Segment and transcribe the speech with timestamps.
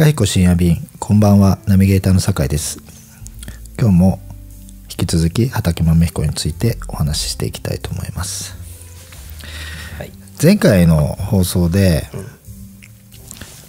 [0.00, 2.78] いかひこ深夜便こんばんはナビゲーターの酒井です。
[3.78, 4.18] 今日も
[4.84, 8.56] 引き続き畠豆彦についてお話ししていきたいと思います。
[9.98, 10.10] はい。
[10.42, 12.08] 前回の放送で、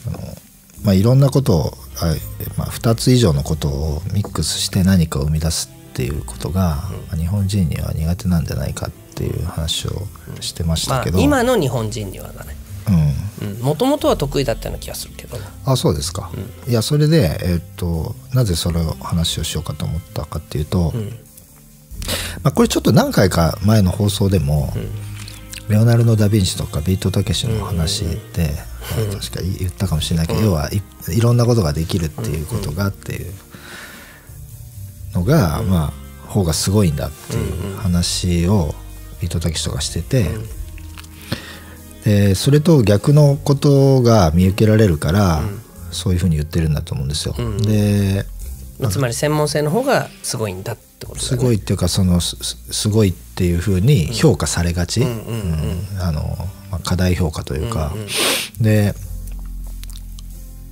[0.08, 0.20] あの
[0.86, 2.16] まあ、いろんなことをあ、
[2.58, 6.78] まあ、2つ以上のことをミックスして何かを生み出すっていうことが、
[7.10, 10.08] まあ日本人には苦手なんじゃないかっていう話を
[10.40, 12.56] してましまあたけど、今の日本人にはだね。
[12.56, 12.61] うん、
[13.62, 16.32] もともとは得意だったような気がするけどあそうですか、
[16.68, 21.10] いやそれで、えっとなぜそれを話をしようかと思ったかっていうと、うん。
[22.44, 24.74] まあ、これちょっと何回か前の放送でも、
[25.70, 28.54] レオナルド・ダ・ヴィンチとかビートたけしの話で、
[28.98, 30.82] まあ確か言ったかもしれないけど、要はい
[31.16, 33.34] いろんなことができるっていうことがっていう
[35.14, 38.74] のが、まあ方がすごいんだっていう話を
[39.22, 40.30] ビートたけしとかしてて、
[42.04, 45.42] でそれと逆のことが見受けられるから、
[45.92, 47.36] そういうふうに言ってるんだと思うんですよ。
[47.62, 48.26] で
[48.80, 52.36] まあつまり専門性の方がすごいんだってことだすごいっていうかそのす
[52.72, 55.22] すごいっていうふうに評価されがち、うん
[56.00, 56.22] あの
[56.72, 57.94] まあ過大評価というか、
[58.60, 58.94] で、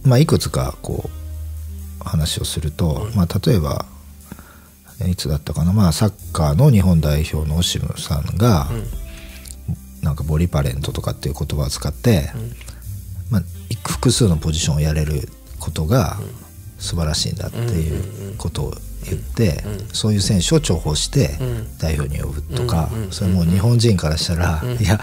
[0.03, 3.86] まあ、いくつかこう話をすると、まあ、例えば
[5.08, 8.67] いつだったかな、まあ、サッカーの日本代表のオシムさんが、
[10.02, 12.30] なんかボリパレントとかっていう言葉を使って、
[13.30, 13.42] まあ、
[13.88, 16.17] 複数のポジションをやれることが
[16.78, 18.73] 素晴らしいんだっていうことを
[19.05, 21.31] 言って、そういう選手を重宝して
[21.80, 25.00] 代表に呼ぶとか、それもう日本人からしたら、いや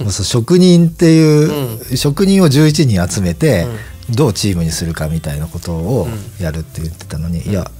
[0.00, 3.66] もう職人っていう、職人を11人集めて、
[4.10, 6.08] どうチームにするかみたいなことを
[6.40, 7.70] やるって言ってたのに、いや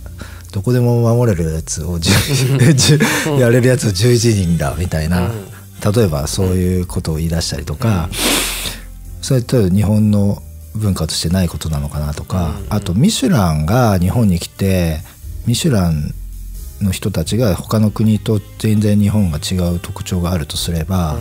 [0.52, 5.30] どこでも守れるやつを10 10 やれるやつを11人だみたいな、
[5.84, 8.08] 例えばそういうことを言い出したりとか、
[9.22, 10.42] それと日本の
[10.74, 14.98] 文化としてないことなのかなとか、あとミシュランが日本に来て
[15.46, 16.14] ミシュラン
[16.82, 21.16] の人たちが他の国と全然日本が違う特徴があるとすれば、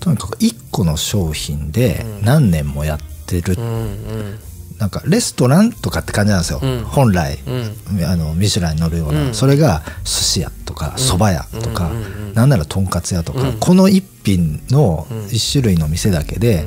[0.00, 4.38] とにかく1個の商品で何年もやってる、うんうん
[4.80, 6.84] なんかレストランとかって感じなんですよ、うん。
[6.84, 8.04] 本来、うん。
[8.04, 9.34] あのミシュランに乗るような、うん。
[9.34, 13.58] それが寿司屋とか蕎麦屋とか、うなんならとんかつ屋とか、うん。
[13.60, 15.26] この一品のうん。
[15.26, 16.64] 一種類の店だけで、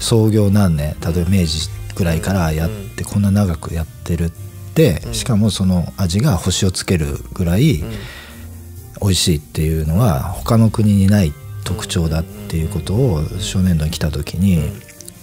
[0.00, 4.30] 創業何年例えば明治ぐらいからやって、こんな長くやってるっ
[4.74, 7.84] て、しかもその味が星をつけるぐらい
[9.02, 14.72] 美味しいっていうのは他の国にない特徴だっていうことを初年度に来た時に、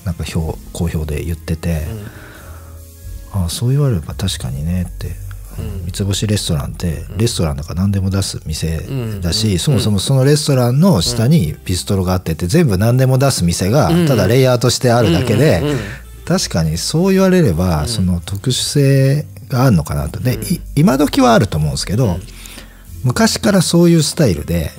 [0.06, 1.88] なんか表好評で言ってて。
[3.32, 5.12] ああそう言われれば確かにねって、
[5.86, 8.82] 三つ星レストランってレストランだから何でも出す店
[9.22, 15.62] だし、そもそもそのレストランの下にビストロがあってて全部何でも出す店がただレイヤーとしてあるだけで、
[16.26, 20.20] 確かにそう言われればその特殊性があるのかなと。
[20.20, 22.18] で、い今時はあると思うんですけど、
[23.04, 24.72] 昔からそういうスタイルで、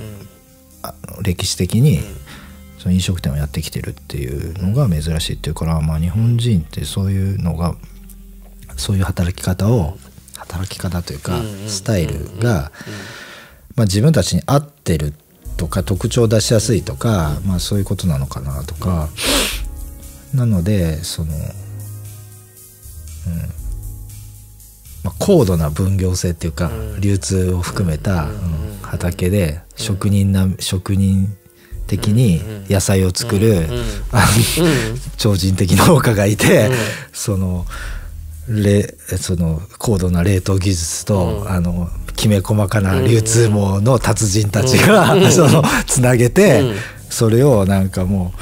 [1.22, 2.00] 歴史的に
[2.80, 7.74] その飲食店をやってきてるっていうのが珍しいっていうから、まあ、日本人ってそういうのが
[8.78, 9.98] そういう働き方を
[10.38, 12.72] 働き方というかスタイルが、
[13.76, 15.12] まあ、自分たちに合ってる
[15.58, 19.10] とか特徴を出しやすいとか、まあ、そういうことなのかなとか、
[20.32, 21.40] なのでその、うん。
[25.04, 31.36] まあ、高度な分業制っていうか、流通を含めた、うん畑で職人な職人
[31.90, 33.66] 的に野菜を作る、
[35.16, 36.70] 超人的農家がいて、
[37.12, 37.66] その
[38.48, 46.62] れその高度な冷凍技術と、あのきめ細かな流通網の達人たちが、 そのつなげて、
[47.08, 48.32] それをなんかも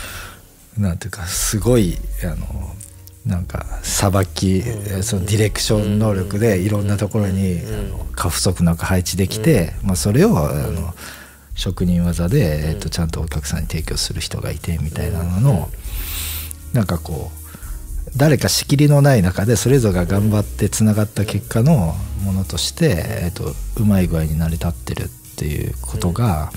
[0.79, 2.75] うなんていうかすごいあの
[3.25, 4.63] なんかさばき、
[5.03, 10.95] そのディレクション能力でいろんなところに、あの過不足なく配置できて、まあ、それをあの
[11.59, 15.69] 職人技で、えっと、ちゃんとお客さんに提供する人がいてみたいなのの、
[16.73, 26.53] なんかこう誰か仕切りのない中でそれぞれが頑張ってつながった結果のものとして、えっと、うまい具合に成り立ってるっていうことが、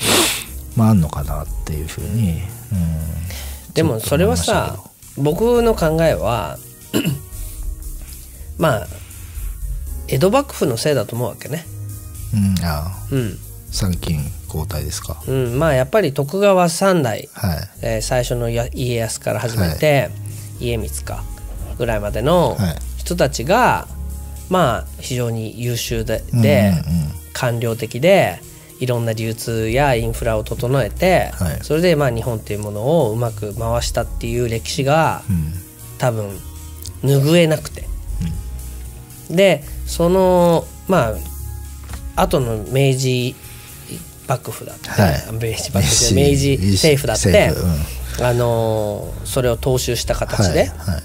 [0.78, 2.34] まああんのかなっていうふうに、
[2.72, 4.78] うん、でもそれはさ
[5.18, 6.58] 僕の考えは
[8.60, 8.88] まあ
[10.08, 11.66] 江戸幕府のせいだと思うわけね。
[12.36, 12.92] うん、あ。
[13.12, 15.24] うん参勤交代ですか？
[15.28, 17.70] うん、まあやっぱり徳川三代、はい。
[17.82, 20.10] えー最初のや家康から始めて、
[20.60, 21.24] 家光か
[21.78, 22.76] ぐらいまでのはい。
[22.98, 23.88] 人たちが、
[24.50, 27.12] まあ非常に優秀で,、うんでうんうん。
[27.34, 28.40] 官僚的で
[28.80, 31.60] いろんな流通やインフラを整えて、はい。
[31.64, 35.54] それでまあ日本っていうものをうまく回したっていう歴史がうん。
[35.98, 36.38] 多分
[37.04, 37.88] 拭えなくて、
[39.30, 41.14] でそのま
[42.16, 43.36] あ後の明治
[44.32, 45.12] 幕府だって、はい。
[45.34, 47.60] 明治幕府明治政府だって、政
[48.18, 51.02] 府あのーそれを踏襲した形で、はいは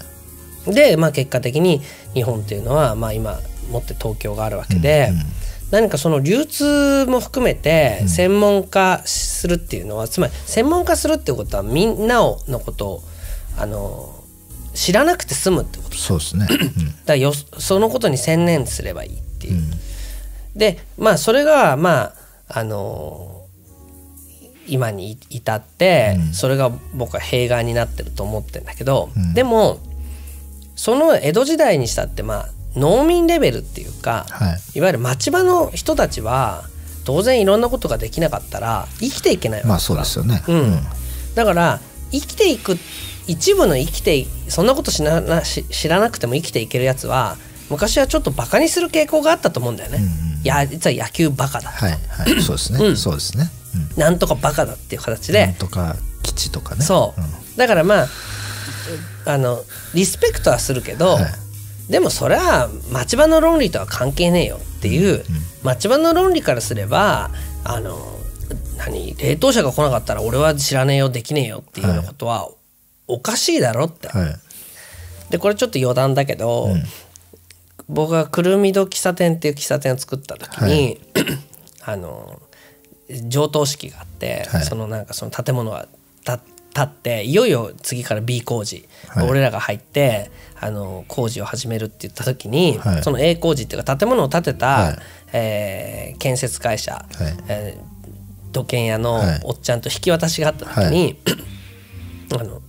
[0.67, 0.73] い。
[0.73, 1.81] で、まあ、結果的に
[2.13, 3.39] 日本っていうのは、まあ、今
[3.71, 5.11] 持って東京があるわけで、
[5.71, 13.03] 何かその流通も含めて専門化するっていうのは、つまり専門化するっていうことはみんなをのことを
[13.57, 14.13] あの
[14.73, 15.97] 知らなくて済むってこと。
[15.97, 17.05] そうですね、うん。
[17.05, 19.61] だよそのことに専念すればいいっていう。
[20.55, 22.13] でまあそれがまあ
[22.47, 23.45] あの
[24.67, 29.79] 今に至って、それが僕は弊害になってると思ってるんだけど、でも
[30.75, 34.77] その江戸時代にしたってまあ農民レベルっていうか、はい。
[34.77, 36.63] いわゆる町場の人たちは
[37.07, 40.79] 当然いろんなことができなかったら生きていけないわけまあそうですよね、うん、
[41.35, 41.79] だから
[42.11, 42.75] 生きていく
[43.27, 47.37] 一部の生きていそんなことしななし知らなくても生きていけるやつは
[47.69, 49.99] 昔はちょっとバカにする傾向があったと思うんだよね。
[50.43, 52.41] いや実は野球バカだ、はいはい。
[52.41, 53.49] そうですね、そうですね、
[53.95, 54.01] うん。
[54.01, 56.81] なんとかバカだっていう形なんで、とか基地とかね。
[56.81, 57.57] そう、ん。
[57.57, 58.07] だからまあ
[59.25, 61.91] あのリスペクトはするけど、はい。
[61.91, 65.23] でもそれは町場の論理とは関係ねえよっていう、
[65.63, 67.31] 町場の論理からすれば
[67.63, 67.97] あの
[68.77, 72.49] 何冷凍車が来なかったら俺は知らねえよできねえよっていうようなことは
[73.07, 74.07] おかしいだろって。
[74.09, 74.35] はい。
[75.29, 76.69] でこれちょっと余談だけど、
[77.89, 80.99] 僕がくるみ戸喫茶店っていう喫茶店を作った時に、
[81.85, 82.41] あの
[83.27, 84.63] 上棟式があって、はい。
[84.63, 85.87] そのなんかその建物が
[86.25, 86.39] 建
[86.73, 89.29] 建っていよいよ次から B 工事、はい。
[89.29, 90.29] 俺らが入って
[90.59, 93.03] あの工事を始めるって言った時に、はい。
[93.03, 94.99] その A 工事っていうか建物を建てた、はい。
[95.33, 97.05] えー建設会社、はい。
[97.47, 97.97] えー
[98.51, 99.41] 土建屋のはい。
[99.43, 101.19] おっちゃんと引き渡しがあった時に、
[102.37, 102.61] あの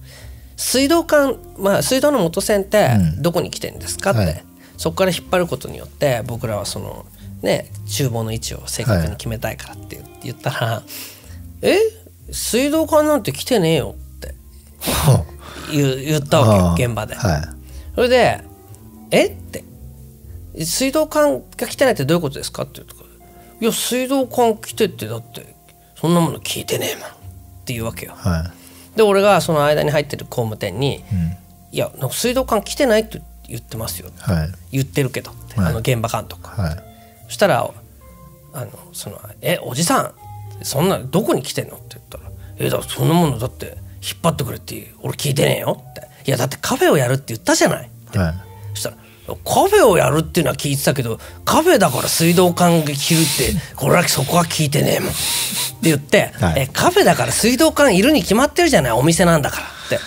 [0.56, 4.44] 水道管、まあ、水道の元栓ってどこに来てんですかって、はい
[4.78, 7.04] そこから引っ張ることによって僕らはその
[7.42, 10.82] ね厨房の位置を正確に決めたいからって言ったら
[11.60, 11.76] 「え
[12.30, 14.34] 水道管なんて来てねえよ」って
[15.72, 17.14] 言ったわけよ 現場で。
[17.14, 17.42] はい
[17.94, 18.44] それで
[19.10, 19.26] 「え？
[19.26, 19.64] っ?」て
[20.64, 22.94] 「水道管が来てないってどういうことですか?」って言うと
[23.60, 25.56] 「いや水道管来てってだって
[26.00, 27.10] そんなもの聞いてねえもん」っ
[27.64, 28.12] ていうわけよ。
[28.16, 28.52] は
[28.94, 31.36] で俺がその間に入ってる工務店にいうん
[31.72, 33.28] 「いや水道管来てないって言って
[33.76, 34.52] ますよ」はい。
[34.72, 36.76] 言ってるけどあの現場監督はい。
[37.26, 37.70] そしたら
[38.54, 40.64] あのその「えおじさん？
[40.64, 42.24] そんなどこに来てんの?」って言ったら
[42.58, 48.34] 「えだそんなものだって引っ張ってくれって俺聞いてねえよ」って「いやだってカフェをやるって言ったじゃない」はい。
[48.74, 48.96] そしたら
[49.28, 55.18] 「カフェをやるっていうのは聞いてたけどカフェだから水道管が切るってこれはそこは聞いてねえもん」って
[55.82, 56.62] 言って、はい。
[56.62, 60.00] え「カフェだから水道管いるに決まってるじゃないお店なんだから」って。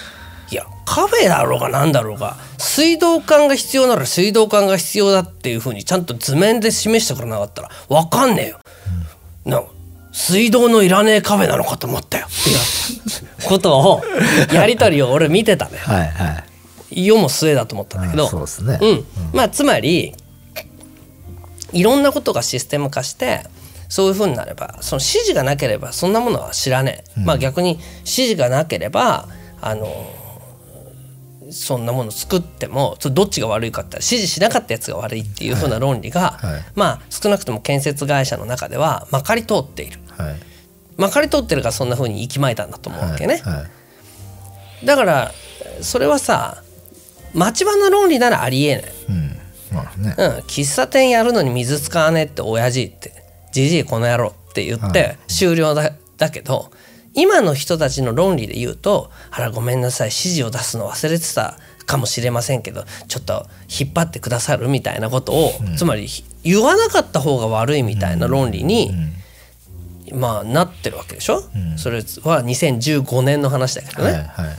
[0.85, 8.59] カフェだろうがなんだろうが水道管が必要なら水道管が必要だっていうふうにちゃんと図面で示してくれなかったら分かんねえよ。
[9.45, 9.63] な
[10.11, 12.27] 水道のいらねえカフェなのかと思ったよ。
[12.29, 14.03] っていうことを
[14.53, 15.77] やり取りを俺見てたね。
[15.77, 16.43] はいは
[16.91, 17.05] い。
[17.05, 18.77] 世も末だと思ったんだけど、うですね。
[18.81, 19.05] うん。
[19.31, 20.13] まあつまり
[21.71, 23.45] いろんなことがシステム化して
[23.87, 29.27] そういうふうになればその指示がなければそんなものは知らねえ、まあ逆に指示がなければ
[29.61, 29.87] あの
[31.51, 36.63] そんなもの作ってもどっちが悪いかって指示しなかったやつが悪いっていうふうな論理が、はいはい。
[36.75, 39.99] まあ少なくとも建設会社の中ではまかり通っている。
[40.17, 40.35] はい。
[40.97, 43.41] まかり通ってるからそんなふうに息巻いたんだと思うわけね。
[43.43, 43.81] はい
[44.85, 45.31] だから
[45.81, 46.63] それはさ
[47.33, 49.37] 町場の論理ならありえない、うん。
[49.71, 50.15] まあね。
[50.17, 53.13] うん、喫茶店やるのに水使わねえって親父って
[53.51, 56.71] じじいこの野郎って言って終了だ,、だけど
[57.13, 66.07] 今の人たちの論理で言うと「あらごめんなさい指示を出すの忘れてたかもしれませんけどちょっと引っ張ってくださる」みたいなことを、つまり
[66.43, 68.91] 言わなかった方が悪いみたいな論理に、
[70.13, 71.43] まあなってるわけでしょ、
[71.77, 74.11] それは2015年の話だけどね。
[74.11, 74.51] はいは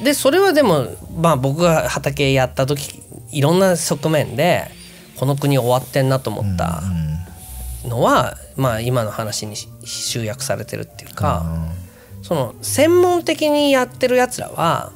[0.00, 0.04] い。
[0.04, 4.70] でそれはでもまあ僕が畑やった時いろんな側面で
[5.16, 6.82] この国終わってんなと思った
[7.84, 11.44] のは、まあ今の話に集約されてるっていうか、
[12.22, 14.92] その専門的にやってるやつらは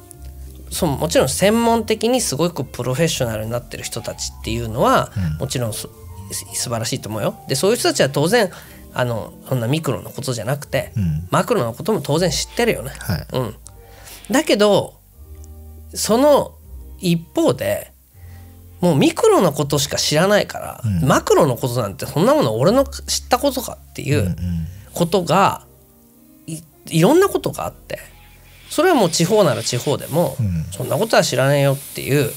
[0.69, 5.89] そのもちろん専門的にすごくプロフェッショナルになってる人たちっていうのは、もちろんそ
[6.31, 7.35] 素晴らしいと思うよ。
[7.47, 8.49] でそういう人たちは当然
[8.93, 11.27] あのそんなミクロのことじゃなくて、ん。
[11.31, 12.91] マクロのことも当然知ってるよね。
[12.99, 13.27] はい。
[13.33, 13.55] うん、
[14.31, 14.99] だけど
[15.93, 16.55] その
[16.99, 17.93] 一方で
[18.81, 24.35] もうミクロのことしか知らないから、マクロのことなんてそんなもの俺の知ったことかっていう
[24.93, 25.65] ことが
[26.45, 27.99] いいろんなことがあって
[28.69, 30.37] それはもう地方なら地方でも、
[30.71, 32.31] そんなことは知らねえよっていう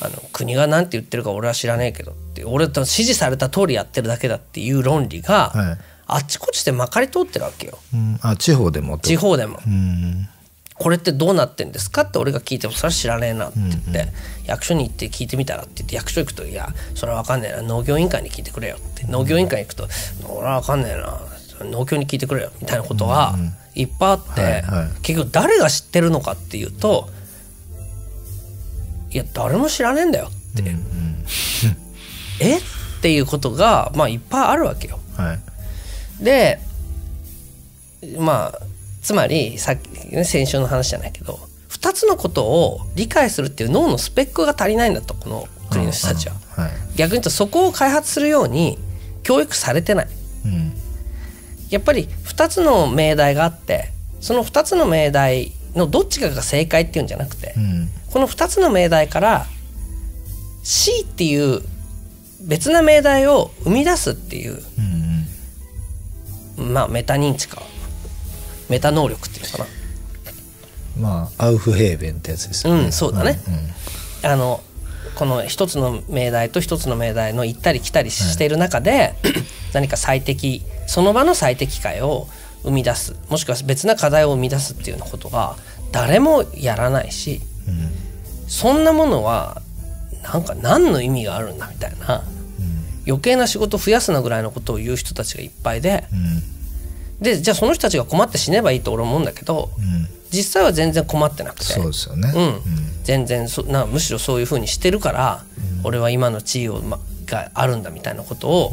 [0.00, 5.78] あの国が何て言ってるか俺は知らねえけどって俺と指示された通りやってるだけだっていう論理が、はい。
[6.08, 7.78] あっちこっちでまかり通ってるわけよ。
[7.92, 9.60] うん、あ地方でも地方でも。
[9.66, 10.28] うん
[10.78, 14.08] これってどうなってんですかって俺が聞いてもそれは知らねえなって言って、
[14.44, 17.62] 役所に行って聞いてみたらって言って役所行くと「いやそれは分かんねえな。
[17.62, 19.06] 農業委員会に聞いてくれよ」って。
[19.06, 19.88] 農業委員会に行くと
[20.28, 21.18] 「俺は分かんねえな。
[21.70, 23.34] 農協に聞いてくれよ」みたいなことが
[23.74, 24.88] いっぱいあって、はいはい。
[25.02, 27.08] 結局誰が知ってるのかっていうと
[29.10, 30.76] いや誰も知らねえんだよって、
[32.40, 32.62] えっ
[33.00, 35.00] ていうことがまあいっぱいあるわけよ。
[35.16, 35.38] は
[36.20, 36.24] い。
[36.24, 36.60] で
[38.18, 38.60] まあ
[39.06, 46.34] つまりさっき、ね、先週の話じゃないけど2つのことを理解するっていう脳のスペックが足りないんだとこの国の人たちは。
[46.56, 46.70] はい。
[46.96, 48.80] 逆に言うとそこを開発するように
[49.22, 50.08] 教育されてない。
[50.44, 50.72] うん。
[51.70, 57.88] やっぱり2つの命題があってその2つの命題のどっちかが正解っていうんじゃなくて、うん。
[58.10, 59.46] この2つの命題から
[60.64, 61.62] C っていう
[62.40, 64.60] 別な命題を生み出すっていう
[66.58, 66.74] うん。
[66.74, 67.62] まあメタ認知か
[68.68, 69.66] メタ能力っていうのかな。
[70.98, 72.84] まあアウフヘーベンってやつですよね。
[72.84, 73.32] うんそうだね。
[74.22, 74.62] んあの
[75.14, 79.14] この一つの命題と一つの命題の行ったり来たりしている中で、
[79.72, 82.28] 何か最適その場の最適解を
[82.62, 83.16] 生み出す。
[83.28, 85.56] もしくは別な課題を生み出すっていうようなことが
[85.92, 87.90] 誰もやらないしうん。
[88.48, 89.62] そんなものは
[90.22, 92.22] なんか何の意味があるんだみたいな。
[93.06, 96.55] 余計な仕事を増やすなぐらいのことを言う人たちがいっぱいでうん
[97.20, 100.08] でじゃあその人たちが困って死ねばいいと俺は思うんだけどうん。
[100.30, 101.64] 実際は全然困ってなくて。
[101.64, 102.32] そうですよね。
[102.34, 102.60] うん、
[103.04, 105.44] 全然そなむしろそういうふうにしてるから、
[105.84, 108.72] 俺は今の地位を、ま、があるんだみたいなことを、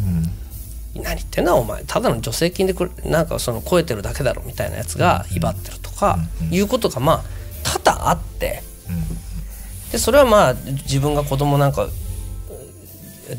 [0.95, 1.83] 何言ってんだお前。
[1.85, 6.17] ただの助成金でくれなんかその超えてるだけだろみたいなやつが威張ってるとか、
[6.51, 7.23] いうことがまあ
[7.63, 8.63] 多々あって、
[9.91, 11.91] でそれはまあ自分が子供なんかう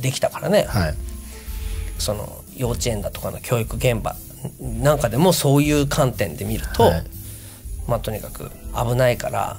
[0.00, 0.94] できたからね、はい。
[1.98, 4.16] その幼稚園だとかの教育現場
[4.60, 7.04] なんかでもそういう観点で見ると、はい。
[7.86, 9.58] まあとにかく危ないから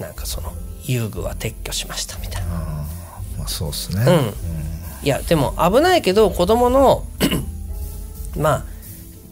[0.00, 0.52] なんかその
[0.84, 2.48] 遊具は撤去しましたみたいな。
[3.38, 4.04] まあそうですね。
[4.06, 5.06] うん。
[5.06, 7.04] いやでも危ないけど子供の
[8.36, 8.64] まあ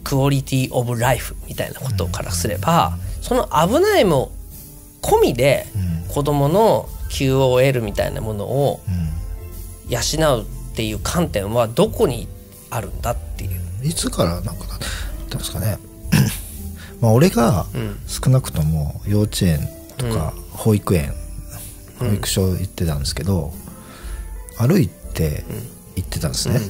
[0.03, 4.31] クオリティオブライフみたいなことからすれば、その危ないも
[5.01, 5.65] 込みで
[6.09, 8.81] 子供の QOL みたいなものを
[9.87, 9.99] 養
[10.39, 12.27] うっていう観点はどこに
[12.69, 13.62] あるんだっていう。
[13.83, 14.57] いつからなんかなっ
[15.29, 15.77] たんですかね。
[17.01, 17.65] まあ俺が
[18.07, 21.13] 少なくとも幼稚園とか保育園、
[21.99, 23.53] 保育所行ってたんですけど、
[24.57, 25.43] 歩いて
[25.95, 26.61] 行ってたんですね、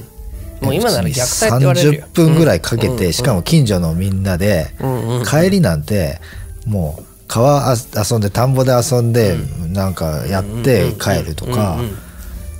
[0.60, 2.04] もう今なら虐待って言われるよ。
[2.04, 6.20] 30分ぐらいかけて、しかも近所のみんなで、んうん帰りなんて
[6.66, 7.76] もう川あ
[8.10, 9.36] 遊んで田んぼで遊んで、
[9.72, 11.78] なんかやって帰るとか、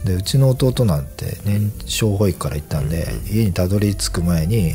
[0.05, 4.73] でうちの弟なんて年少保育から行ったんで、家にたどり着く前に、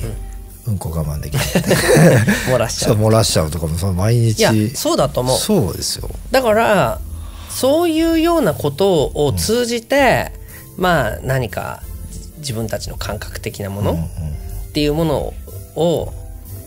[0.67, 0.77] うん。
[0.77, 1.45] こ我慢できない
[2.47, 4.39] 漏らしちゃそうう漏らしちゃうとかもその毎日。
[4.39, 5.37] いやそうだと思う。
[5.39, 6.09] そうですよ。
[6.31, 6.99] だから
[7.49, 10.31] そういうようなことを通じて、
[10.77, 11.81] まあ何か
[12.37, 14.09] 自分たちの感覚的なもの
[14.69, 15.33] っていうもの
[15.75, 16.13] を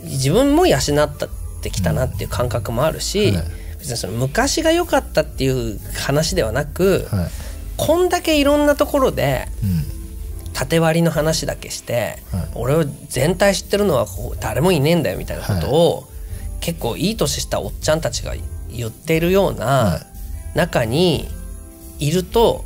[0.04, 0.80] 自分も養っ
[1.62, 3.44] てきたなっていう感覚もあるし、はい。
[3.78, 7.30] 別にその昔が良かったっていう話ではなく、はい
[7.86, 9.82] こんだけいろんなところでうん。
[10.52, 12.48] 縦割りの話だけして、はい。
[12.54, 14.06] 俺を全体知ってるのは
[14.38, 16.08] 誰もいねえんだよみたいなことを、
[16.60, 18.34] 結構いい年したおっちゃんたちが
[18.70, 20.00] 言ってるようなは
[20.54, 21.28] 中に
[21.98, 22.64] いると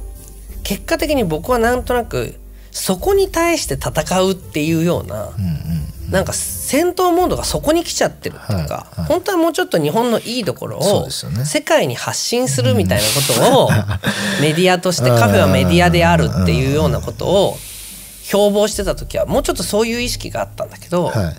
[0.62, 2.34] 結果的に僕はなんとなく
[2.76, 5.66] そこに対して戦うっていうような、うんうん
[6.10, 9.08] なんか戦闘モードがそこに来ちゃってるっていうか、はいはい。
[9.08, 13.70] 本当はもうちょっと日本のいいところを世界に発信するみたいなことを
[14.40, 17.58] メディアとしてカフェはメディアであるっていうようなことを
[18.22, 21.36] 標榜してた時はもうちょっとそういう意識があったんだけど、はい。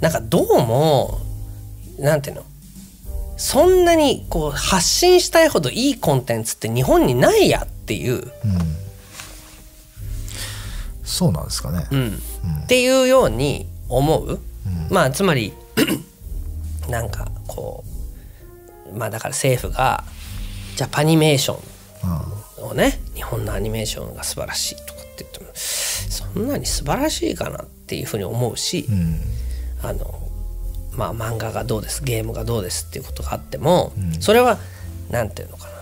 [0.00, 1.18] なんかどうも
[1.98, 2.44] なんていうの？
[3.36, 8.30] そんなにこう発信したいほどいいコンテンツって日本にないやっていう、
[11.08, 12.20] そうなんですかね、うん。
[12.64, 14.38] っていうように思う、
[14.90, 15.54] まあつまり
[16.88, 17.82] なんかこ
[18.92, 20.04] うまあだから政府が
[20.76, 21.58] ジャパニメーショ
[22.62, 29.20] ンをね日本のアニメーションが素晴らしいとかって言ってもそんなに素晴らしいかなっていうふうに思うし、うん。
[29.82, 30.28] あの
[30.92, 34.58] まあ漫画がどうですゲームがどうですっていうことがあっても、それは
[35.10, 35.78] なんていうのかな。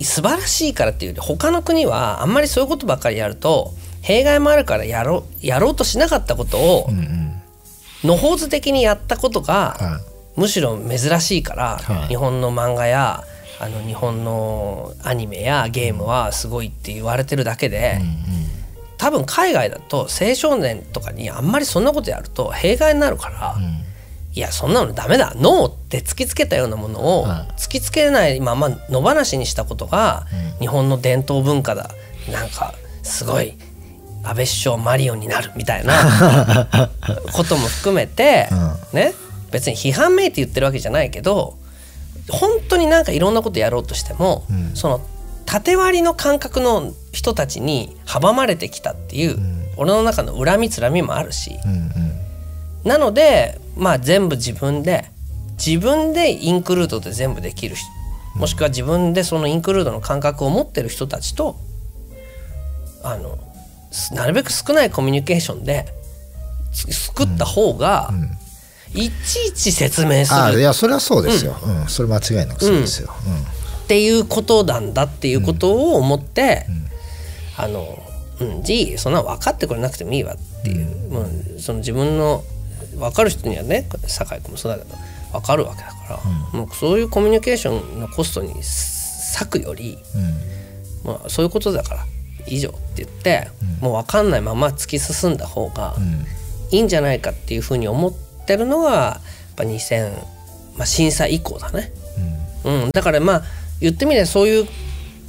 [0.00, 3.72] 素晴らしいからっていうより他の国はあんまりそういうことばっかりやると
[4.08, 7.42] 弊害もあるからやろうやろうとしなかったことをうんうん。
[8.04, 10.00] 野放図的にやったことが、は
[10.36, 12.08] むしろ珍しいから、はい。
[12.08, 13.24] 日本の漫画や
[13.60, 18.00] あの日本のアニメやゲームはすごいって言われてるだけで、
[18.96, 23.56] 多分海外だと青少年とかにあんまりそんなことやると弊害になるから、
[24.32, 27.52] いやそんなのダメだノーって突きつけたようなものをはい。
[27.60, 30.26] 突きつけないまま野放しにしたことが
[30.60, 31.90] 日本の伝統文化だ。
[32.32, 33.58] なんかすごい
[34.28, 36.90] 安倍首相マリオになるみたいな
[37.32, 38.48] ことも含めて、
[38.92, 39.14] ね
[39.50, 41.56] 別に批判めいて言ってるわけじゃないけど
[42.28, 44.44] 本当になんかいろんなことやろうとしても、
[44.74, 45.00] その
[45.46, 49.38] 縦割りの感覚の人たちに阻まれてきたっていう、
[49.78, 52.08] 俺の中の恨みつらみもあるし、うんうん。
[52.84, 55.10] なのでまあ全部自分で
[55.56, 57.86] 自分でインクルードで全部できる人
[58.34, 61.56] もしくは自分でそのインクルードの感覚を持ってる人たちと
[63.02, 63.47] あのす
[64.12, 65.86] なるべく少ないコミュニケーションで
[66.72, 68.12] つ作った方が、
[68.94, 70.40] いちいち説明する。
[70.40, 71.88] あいやそれはそうですよ、うん。
[71.88, 73.10] それ間違いなくそうですよ、
[73.84, 76.66] っていうことなんだっていうことを思って、
[77.56, 77.98] あの、
[78.40, 82.44] うん、じいそんな分かってくれなくてもいいわっていう、もうその自分の
[82.96, 84.96] 分かる人にはね酒井君もそうだけど
[85.32, 86.20] 分かるわけだか
[86.52, 88.54] ら、もうそういうコミュニケーションのコストに
[89.34, 90.58] 割くより、うん。
[91.04, 92.06] まあ、そういうことだから
[92.48, 93.48] 以上って言って、
[93.80, 95.94] もう分かんないまま突き進んだ方が
[96.70, 98.12] いいんじゃないかっていうふうに思っ
[98.46, 99.20] てるのがや
[99.52, 100.12] っぱ2000、
[100.76, 101.92] まあ、震災以降だね。
[102.64, 103.42] うん、だからまあ
[103.80, 104.68] 言ってみればそういう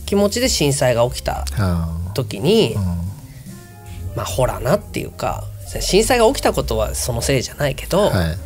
[0.06, 2.76] 気持ちで震災が起きたあ時に、
[4.16, 5.46] まあほらなっていうか
[5.80, 8.38] 震災が起きたことはそのせいじゃないけど、あはい。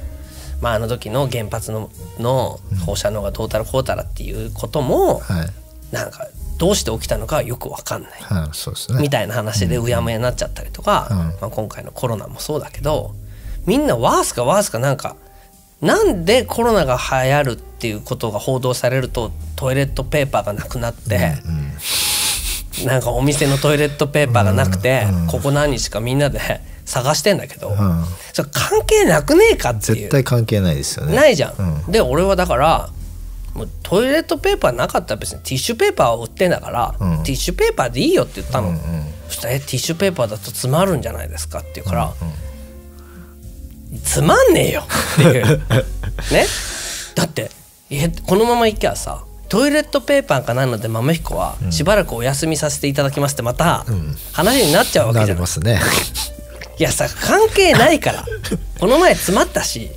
[0.62, 1.89] まあ、あの時の原発の
[2.20, 5.48] の放射能がどうたらこうたらっていうことも、はい。
[5.94, 8.12] なんかどうして起きたのかはよく分かんない。
[8.31, 8.33] う
[8.93, 9.01] ね。
[9.01, 11.17] みたいな話でうやむやになっちゃったりとか、うん。
[11.17, 13.13] まあ、今回のコロナもそうだけど
[13.65, 15.15] みんなワースかワースかなんか
[15.82, 21.34] なんでコロナが流行るっていうことが報道されるとトイレットペーパーがなくなって、
[22.86, 26.39] なんかお店のトイレットペーパーがなくて、ここ何日かみんなで
[26.86, 28.06] 探してんだけど、ん。
[28.32, 29.97] それ関係なくねえかっていう。
[29.97, 31.15] 絶対関係ないですよね。
[31.15, 31.56] ないじゃん。
[31.86, 31.91] うん。
[31.91, 32.89] で俺はだから
[33.54, 37.24] もうトイレットペーパーなかったら別にティッシュペーパーを売ってんだから、うん。
[37.24, 38.80] ティッシュペーパーでいいよって言ったの、うんうん。
[39.28, 42.13] そしたらえティッシュペーパーだと詰まるんじゃないですかって言うから、
[44.04, 45.62] つまんねえよっていう。
[46.34, 46.48] ね。
[47.16, 47.52] だって
[47.89, 53.86] えこのままいきゃさトイレットペーパーかなので豆彦はしばらくお休みさせていただきますってまた
[54.32, 55.80] 話になっちゃうわけなじゃん、りますね。
[56.80, 58.26] いやさ関係ないから。
[58.80, 59.92] この前詰まったし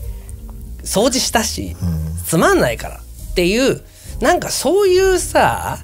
[0.84, 1.74] 掃除したし、
[2.26, 3.00] つまんないから
[3.36, 3.82] っていう
[4.22, 5.76] なんかそういうさ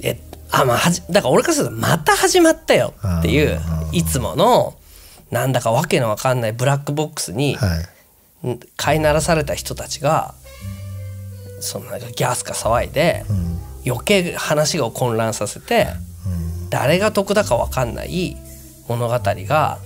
[0.00, 0.18] え
[0.50, 3.60] あまあはじだから俺からするとまた始まったよっていう
[3.92, 4.74] いつもの
[5.30, 7.58] なんだかわけのわかんないブラックボックスに
[8.78, 10.34] 飼いならされた人たちが
[11.60, 13.24] そのなんかギャースか騒いで、
[13.86, 15.88] 余計話を混乱させて、
[16.70, 18.36] 誰が得だか分かんない
[18.88, 19.78] 物語が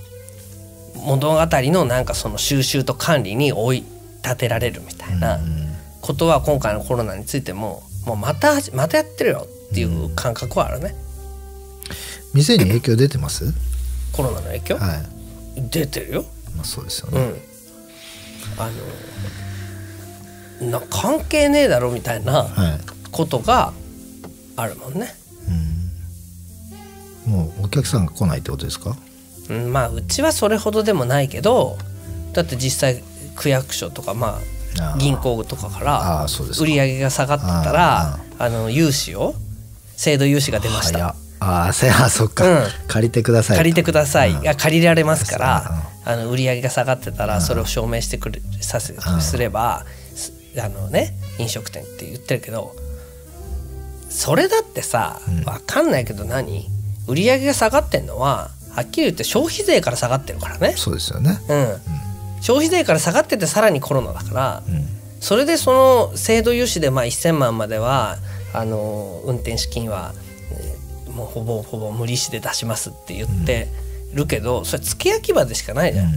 [0.95, 3.83] 物語のなんかその収集と管理に追い
[4.23, 5.39] 立てられるみたいな
[6.01, 10.95] ことは今回のコロナについてももうまたまたやってるよっていう感覚はあるね、
[12.33, 13.53] 店に影響出てます？
[14.11, 15.61] コロナの影響、はい。
[15.69, 16.25] 出てるよ。
[16.55, 17.19] まあそうですよね。
[17.19, 17.35] うん、
[18.57, 18.69] あ
[20.63, 22.79] のな関係ねえだろみたいなはい。
[23.11, 23.73] ことが
[24.55, 25.13] あるもんね。
[27.27, 28.97] もうお客さんが来ないってことですか？
[29.49, 31.77] うん、まあうちはそれほどでもないけど
[32.33, 33.03] だって実際
[33.35, 34.39] 区役所とかまあ
[34.97, 36.25] 銀行とかかあら
[36.59, 39.35] 売り上げが下がってたらあの融資を
[39.95, 42.67] 制度融資が出まし早たっああそっか、うん。
[42.87, 43.57] 借りてくださいと。
[43.57, 52.75] 借りてください、借りられますから、あの売り上げが下がってたらそれを証明してくれさせすればすあのね飲食店って言ってるけど
[54.09, 56.67] それだってさ分かんないけど何？
[57.07, 60.73] 売り上げが下がってんのははっきり言って消費税から下がってるからね。
[60.77, 61.39] そうですよね。
[61.49, 61.81] うん、
[62.41, 64.85] 消費税から下がっててさらにコロナだから、ん。
[65.19, 68.17] それでその制度融資でまあ1,000万までは
[68.53, 70.13] あの運転資金は
[70.51, 73.67] えーもうほぼほぼ無利子で出しますって言って
[74.13, 76.09] るけど、それ付け焼き場でしかないじゃん、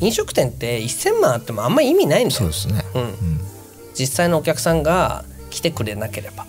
[0.00, 2.40] 飲食店って1,000万あってもあんま意味ないんだよ。
[2.40, 2.82] そうですね。
[2.94, 3.40] うん。
[3.94, 6.46] 実際のお客さんが来てくれなければ、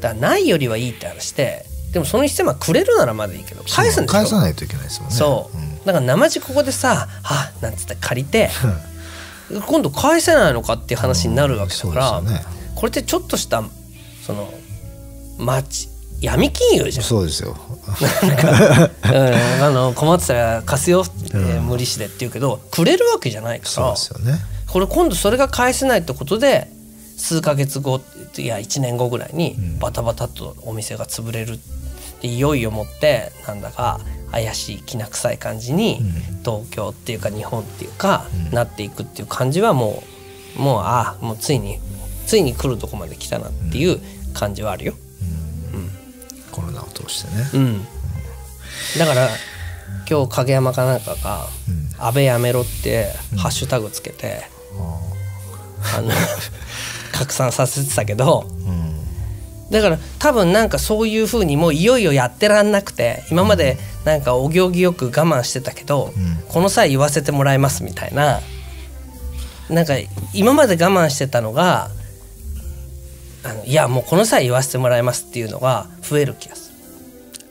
[0.00, 4.16] だからないよりはいいって話ででもその1,000万くれるならまだいいけど返すんでしょ？
[4.16, 5.14] 返さないといけないですもんね。
[5.14, 8.50] そう、んだから生地ここでさ「はなんつって借りて
[9.66, 12.42] 今度返せないのかっていう話になるわけだから、ね。
[12.74, 13.62] これってちょっとした
[14.26, 14.52] その
[15.38, 15.88] 町
[16.20, 17.56] 闇金融じゃん、そうですよ。
[17.86, 24.40] うん、あの困ってたら貸すよって、無利子でって言うけどくれるわけじゃないかそうらですよね。
[24.66, 26.68] これ今度それが返せないってことで
[27.16, 28.00] 数ヶ月後
[28.36, 31.58] いや1年後ぐらいにバタバタとお店が潰れる
[32.20, 34.00] でいよいよもってなんだか
[34.36, 36.00] 怪しいきな臭い感じに
[36.44, 40.02] 東京っていうか日本っていうかなっていくっていう感じはも
[40.58, 41.78] うもうああもうついに
[42.26, 44.00] ついに来るとこまで来たなっていう
[44.34, 44.94] 感じはあるよ。
[46.52, 47.84] コロナを通してね、うん、
[48.98, 49.28] だから
[50.08, 51.46] 今日影山かなんかが
[51.98, 54.48] 「安倍やめろ」ってハッシュタグつけて、
[55.94, 56.10] あの
[57.12, 58.46] 拡散させてたけど
[59.70, 66.14] だから多分なんかそういうふうにもういよいよやってらんなくて今までなんかお行儀よく我慢してたけど、
[66.48, 68.40] この際言わせてもらいますみたいな。
[69.68, 69.94] なんか
[70.32, 71.90] 今まで我慢してたのが
[73.42, 76.76] あのいやもうこの際言わせてもらいますっていうのが増える気がする。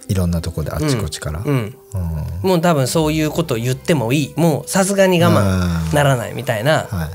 [0.08, 2.50] いろんなとこであっちこっちから、うん、うん。
[2.50, 4.34] もう多分そういうことを言ってもいい。
[4.38, 7.10] もうさすがに我慢ならないみたいなは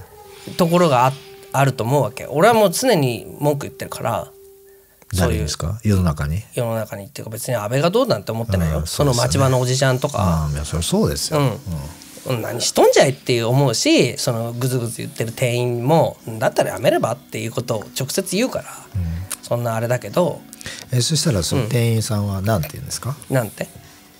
[0.48, 0.50] い。
[0.52, 1.12] ところがあ
[1.52, 2.26] あると思うわけ。
[2.26, 4.32] 俺はもう常に文句言ってるから
[5.14, 5.80] 誰ですか？
[5.82, 6.42] 世の中に？
[6.54, 8.78] 世の中にっていうか別に安倍がどうなんて思ってないよ。
[8.78, 10.18] うんその町場のおじちゃんとか。
[10.18, 11.40] ああいやそれそうですよ、
[12.28, 18.64] うん、何しとんじゃいって思うしそのグズグズ言ってる店員もだったらやめればっていうことを直接言うから、
[19.42, 20.40] そんなあれだけど。
[20.92, 23.66] えそしたらその店員さんは何て言うんですか、なんて？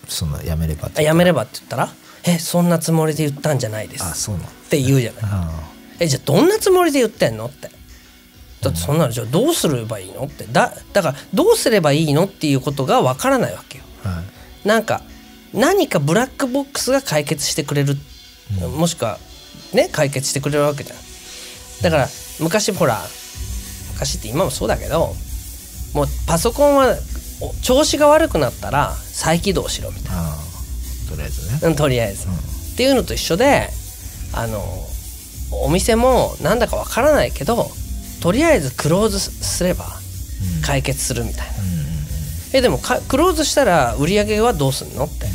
[0.09, 1.89] そのやめればってあやめればって言ったら
[2.27, 5.23] 「えそんなつもりで言ったんじゃないです」あそうなのって言うじゃない。
[5.25, 5.51] あ
[6.01, 7.71] えじゃあどんなつもりで言ってんのって
[8.63, 10.47] だってそんなのじゃあどうすればいいのって。
[10.51, 13.85] だだからどうすればいいのっていうことがわからないわけよ。
[14.05, 14.23] あは
[14.65, 14.69] い。
[14.69, 15.03] なんか
[15.55, 17.97] 何かブラックボックスが解決してくれる、
[18.77, 19.19] もしくは
[19.73, 20.99] ね解決してくれるわけじゃん。
[21.83, 23.01] だから昔ほら
[23.95, 25.15] 昔って今もそうだけど
[25.95, 26.97] もうパソコンは
[27.41, 30.37] お調子が悪くなったら再起動しろみたいな。
[31.09, 31.61] とりあえずね。
[31.63, 33.71] うんとりあえず、っていうのと一緒で
[34.33, 34.63] あの
[35.51, 37.71] お店もなんだかわからないけど
[38.21, 39.87] とりあえずクローズすれば
[40.63, 41.53] 解決するみたいな、
[42.53, 45.05] えでもかクローズしたら売り上げはどうすんの？
[45.05, 45.27] って、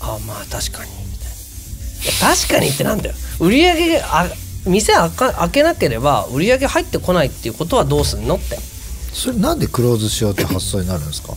[0.00, 0.90] あまあ確かに。
[0.90, 1.34] みたいな。
[2.04, 3.14] いや確かにってなんだよ。
[3.40, 4.26] 売り上げあ
[4.66, 8.36] 店開か開けなければ売り上げ入ってこないっていうことはどうすんの？
[8.36, 8.56] って。
[9.12, 11.34] それなんでクローズしようって発想になるんですか？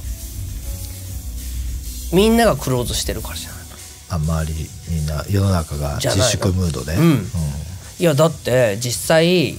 [2.13, 3.59] みんながクローズしてるからじゃない
[4.11, 4.53] あ周り
[4.89, 7.27] みんな世の中が自粛ムードで、うん。
[7.97, 9.57] いやだって実際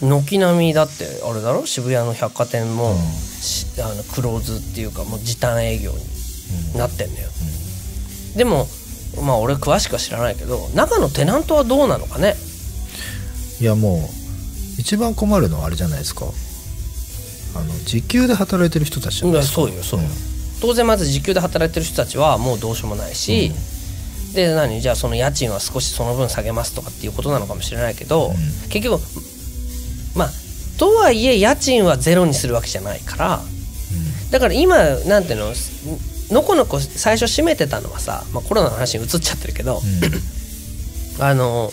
[0.00, 1.66] 軒並みだってあれだろ？
[1.66, 2.98] 渋谷の百貨店も、うん。
[3.36, 5.98] しあのクローズっていうかもう時短営業に
[6.76, 7.28] なってんだよ、
[8.34, 8.66] でも
[9.22, 12.34] まあ俺詳しくは知らないけど中のテナントはどうなのかね？
[13.60, 14.00] いやもう
[14.80, 16.24] 一番困るのはあれじゃないですか。
[17.54, 19.54] あの時給で働いてる人たちじゃないですか。
[19.54, 20.08] そうよそうよ、
[20.60, 23.52] 当然まず時給で働いてる人たちはもうどうしようもないし、
[24.34, 24.80] で何？
[24.80, 28.32] じゃあその家賃は少しその分下げますとかっていうことなのかもしれないけど、
[28.70, 29.00] 結局
[30.16, 30.30] まあ
[30.78, 33.42] とはいえ家賃はゼロにするわけじゃないから。
[34.30, 34.76] だから今
[35.06, 35.52] なんていうの
[36.30, 39.80] のこのこ最初閉めてたのはさ、まあ、コロナの話に移っちゃってるけど、
[41.20, 41.70] あの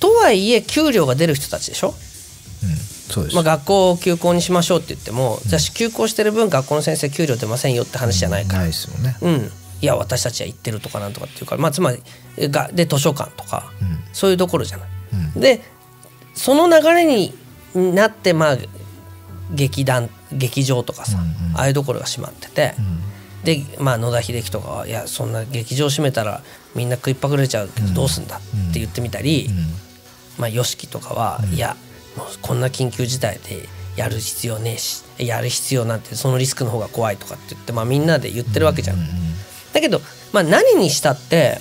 [0.00, 1.94] とはいえ給料が出る人たちでしょ、うん。
[3.12, 9.52] そうです、まあ、学校を休校にしましょうって言っても、じゃあ休校してる分学校の先生給料出ませんよって話じゃないから、ないですもんね、うん。
[9.82, 12.02] いや私たちは行ってるとかなんとかっていうから、まあ、つまり
[12.48, 13.70] がで図書館とか、
[14.14, 14.88] そういうところじゃない。
[15.38, 15.60] で
[16.34, 17.34] その流れに
[17.74, 18.56] なってまあ
[19.52, 21.18] 劇団劇場とかさ、
[21.54, 22.74] ああいうところが閉まってて、
[23.44, 26.42] でまあ野田秀樹とかは「いやそんな劇場閉めたら
[26.74, 28.40] みんな食いっぱぐれちゃうけどどうすんだ」っ
[28.72, 29.50] て言ってみたり、
[30.38, 31.76] まあ YOSHIKI とかは「いや
[32.16, 38.98] もうこんな緊急事態でやる必要ねえしやる必要なんてそのリスクの方が怖い」とかって言って、まあ、みんなで言ってるわけじゃん。
[39.72, 40.00] だけど、
[40.32, 41.60] まあ、何にしたって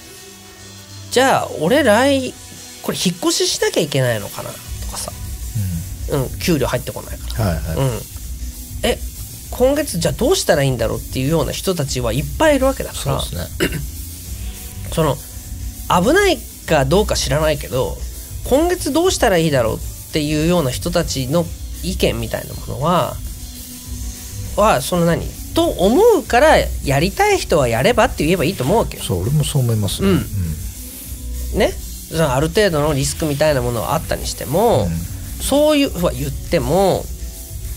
[1.11, 2.33] じゃあ俺来
[2.81, 4.55] これ引っ越ししなきゃいけないのかなと
[4.91, 5.11] かさ、
[6.11, 7.45] うん、給料入ってこないから。
[7.45, 7.99] はいはい、うん、
[8.83, 8.97] え
[9.51, 13.19] 今月じゃあどうしたらいいんだろうっていうような人たちはいっぱいいるわけだから。
[13.19, 13.79] そうですね。
[14.93, 15.15] その
[15.87, 17.97] 危ないかどうか知らないけど
[18.45, 19.79] 今月どうしたらいいだろうっ
[20.13, 21.45] ていうような人たちの
[21.83, 23.15] 意見みたいなものは
[24.57, 25.25] はその何？
[25.53, 29.03] と思うからやりたい人はやればって言えばいいと思うわけよ。
[29.03, 31.59] そう俺もそう思いますね、うん。
[31.59, 31.73] ね？
[32.19, 34.87] ある程度のリスクみたいなものはあったにしても、
[35.39, 37.03] そういうは言っても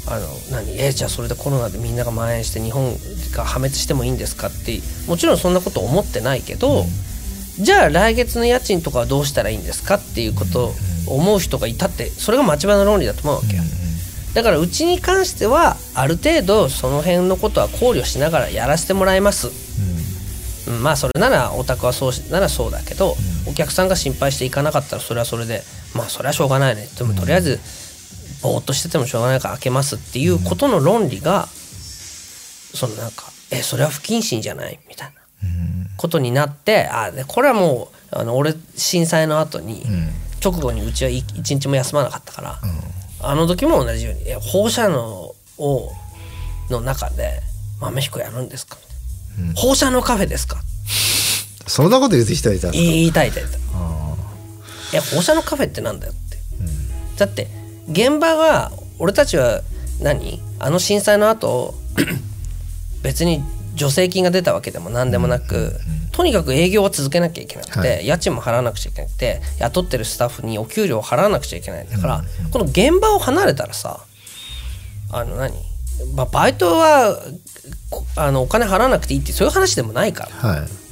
[0.06, 0.78] あの何？
[0.78, 2.94] えじゃあそれでコロナでみんなが蔓延して日本
[3.34, 6.84] が破滅してもいいんですかってもちろんそんなこと思ってないけど、
[7.58, 10.72] じゃあ来月の家賃とかはどうしたらいいんですかっていうこと
[11.06, 13.62] を思う人がいたってそれが町場の論理だと思うわけよ。
[14.34, 19.48] だからうちに関してはある程度その辺のことは考慮しながらやらせてもらいます。
[19.48, 19.50] っ
[20.66, 23.14] うんまあそれならお宅はそうしならそうだけど、
[23.46, 25.62] お客さんが心配して行かなかったらそれはそれで
[25.94, 26.88] まあそれはしょうがないね。
[26.98, 27.60] でもとりあえず
[28.42, 35.20] ぼーっとしててもしょうがないから開けますっていうことの論理がそのなんかえそれは不謹慎じゃないみたいな
[35.96, 39.82] ことになってあでこれはもうあの俺震災の後に、
[40.42, 42.60] 直後にうちは一日も休まなかったから、
[43.22, 45.90] あの時も同じように放射能を
[46.70, 47.40] の中で
[47.80, 48.76] 豆彦やるんですか、
[49.56, 50.58] 放射能カフェですか？
[51.66, 53.58] そんなこと言う人いた言いたいって言った。
[53.58, 53.60] い
[54.96, 56.38] や放射能カフェってなんだよって、
[57.16, 57.48] だって
[57.90, 59.62] 現場が俺たちは
[60.00, 60.40] 何？
[60.60, 61.74] あの震災の後
[63.02, 63.42] 別に
[63.76, 65.72] 助成金が出たわけでも何でもなく、
[66.12, 68.06] とにかく営業は続けなきゃいけなくて、はい。
[68.06, 71.86] 家賃も払わなくちゃいけなくて雇ってるスタッフにお給料を払わなくちゃいけない。
[71.86, 74.04] んだから、この現場を離れたらさ
[75.10, 75.56] あの何、
[76.14, 77.18] まあ、バイトは
[77.90, 80.48] こあのお金払わなくていいってそういう話でもないから。
[80.48, 80.83] はい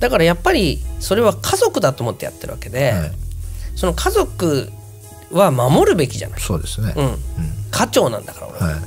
[0.00, 3.12] だからやっぱりそれは家族だと思ってやってるわけで、はい。
[3.74, 4.70] その家族
[5.30, 6.94] は守るべきじゃない、そうですね。
[6.96, 7.16] うん、
[7.70, 8.80] 家長なんだから俺は、はい。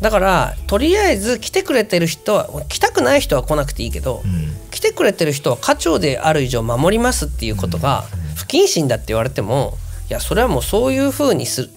[0.00, 4.22] だからとりあえず来てくれてる人は来たくない人は来なくていいけど、
[4.70, 8.04] 来てくれてる人は家長である以上守りますっていうことが
[8.36, 9.76] 不謹慎だって言われても
[10.08, 11.68] いやそれはもうそういうふうにす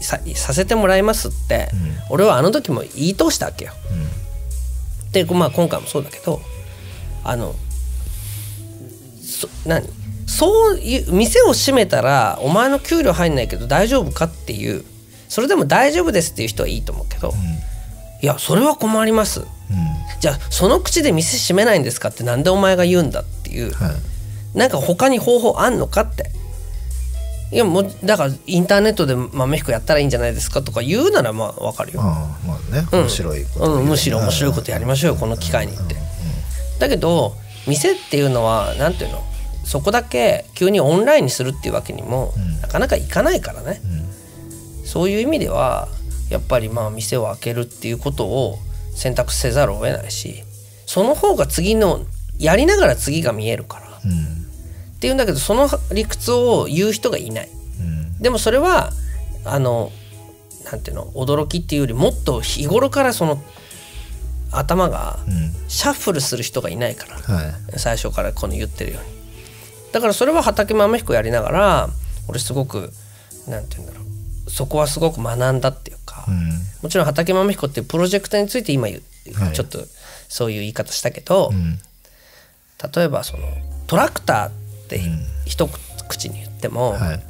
[0.00, 1.68] ささせてもらいますって、
[2.10, 3.72] 俺はあの時も言い通したわけよ。
[5.12, 6.40] で、まあ、今回もそうだけど
[7.24, 7.54] あの
[9.38, 9.86] そ何？
[10.26, 14.84] そういう店を閉めたらお前の給料入んないけど大丈夫かっていう。
[15.28, 17.34] それでも大丈夫ですっていう人はいいと思うけど、
[18.22, 19.46] いやそれは困ります。
[20.20, 23.92] じゃあその口で店閉めないんですかってなんでお前が言うんだっていう、は
[24.54, 24.58] い。
[24.58, 26.30] なんか他に方法あんのかって。
[27.50, 32.86] いやもうだからインターネットで豆彦やったらいいんじゃないですかとか言うならまあわかるよ、まあね。
[32.92, 35.96] うん面白いことうん、むしろ面白いことやりましょうよこの機会にって。
[36.78, 37.34] だけど
[37.68, 39.22] 店っていうのはなんていうの？
[39.64, 43.80] そこだけ急にオンラインにするっていうわけにも、なかなかいかないからね、
[44.84, 45.88] そういう意味では
[46.30, 48.58] やっぱりまあ店を開けるっていうことを
[48.94, 50.42] 選択せざるを得ないし
[50.86, 52.00] その方が次の
[52.38, 57.48] やりながら次が見えるから、っていうんだけどその理屈を言う人がいない。
[58.20, 58.90] でもそれは
[59.44, 59.92] あの
[60.64, 61.12] なんていうの？
[61.12, 63.42] 驚きっていうよりもっと日頃からその
[64.50, 65.18] 頭が
[65.68, 67.42] シャッフルする人がいないから、は
[67.74, 67.78] い。
[67.78, 69.18] 最初からこの言ってるように。
[69.92, 71.88] だからそれは畑豆彦やりながら
[72.28, 72.92] 俺すごく
[73.46, 74.04] なんて言うんだろ
[74.46, 74.50] う。
[74.50, 76.26] そこはすごく学んだっていうか、
[76.82, 79.02] もちろん畑豆彦っていうプロジェクトについて今言う、
[79.34, 79.52] はい。
[79.52, 79.78] ちょっと
[80.28, 81.78] そういう言い方したけど、ん。
[82.94, 83.42] 例えばその
[83.86, 84.50] トラクターっ
[84.88, 85.00] て
[85.44, 85.68] 一
[86.08, 87.22] 口に言っても、はい。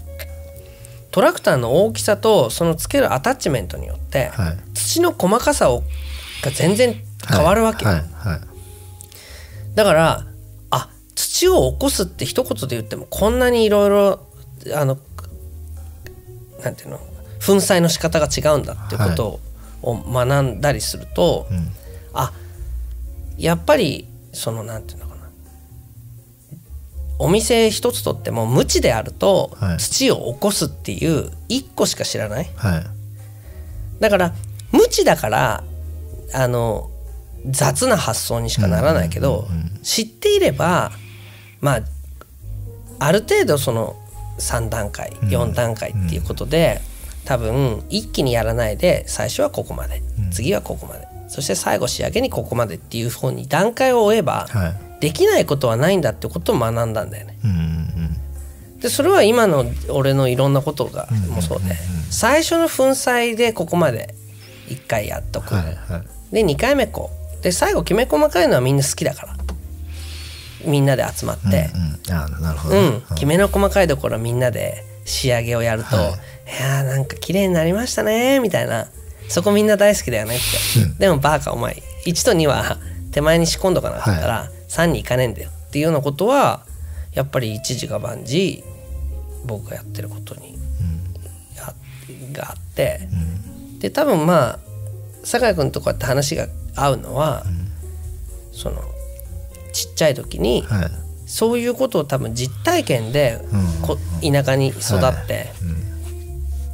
[1.10, 4.58] トラクターの大きさとそのつけるアタッチメントによって、はい。
[4.74, 5.82] 土の細かさを
[6.42, 6.94] が全然
[7.26, 7.84] 変わるわけ。
[7.84, 8.40] よ、はいはい。
[9.74, 10.26] だから
[10.70, 14.26] あ土を起こすって一言で言ってもこんなにいろいろ
[14.74, 14.98] あの
[16.62, 16.98] なんていうの
[17.44, 19.40] 粉砕の仕方が違うんだっていうこと
[19.82, 21.46] を学んだりすると、
[22.12, 22.32] あ
[23.36, 25.28] やっぱりそのなんていうのかな。
[27.20, 29.78] お店一つとっても無知であるとはい。
[29.78, 32.50] 土を起こすっていう一個しか知らない。
[32.56, 32.86] はい。
[34.00, 34.34] だから
[34.72, 35.64] 無知だから
[36.34, 36.90] あの
[37.46, 39.48] 雑な発想にしかならないけど、
[39.82, 40.92] 知っていれば
[41.60, 41.82] まあ
[42.98, 43.96] ある程度その
[44.38, 46.80] 3段階4段階っていうことで、
[47.24, 54.88] 多分一気にやらないで最初はここまで、次はここまでそして最後仕上げにここまでっていう方に段階を追えば、はい。
[55.00, 57.38] できないことはないんだってことを学んだんだよね。
[58.80, 61.76] でそれは今の俺のいろんなことがもうそうで
[62.10, 64.14] 最初の粉砕でここまで
[64.68, 65.54] 1回やっとく、
[66.32, 69.36] で2回目こうで最後きめ細かいのはみんな好きだから。
[70.64, 71.70] みんなで集まって。
[72.08, 73.02] うんあなるほどね。
[73.10, 76.06] うん、きめの細かいところみんなで仕上げをやると「はい。
[76.06, 76.10] い、
[76.60, 78.88] やーなんか綺麗になりましたね」みたいな。
[79.28, 80.44] そこみんな大好きだよねって、
[80.98, 82.78] でもバーカお前1と2は
[83.12, 86.64] 手前に仕込んどかなかったら3に行かねえんだよっていうようなことは
[87.12, 88.64] やっぱり一時が万事
[89.44, 90.58] 僕がやってることに、
[91.56, 91.74] や
[92.32, 93.08] があって、
[93.80, 94.58] で多分まあ
[95.24, 97.44] 酒井君とこうやって話が合うのは、
[98.52, 98.82] その
[99.72, 100.90] ちっちゃい時に、はい。
[101.26, 103.38] そういうことを多分実体験で
[103.82, 105.52] こ田舎に育って、